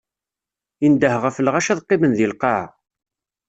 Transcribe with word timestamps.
Indeh 0.85 1.15
ɣef 1.23 1.35
lɣaci 1.45 1.71
ad 1.71 1.81
qqimen 1.83 2.13
di 2.17 2.27
lqaɛa. 2.31 2.65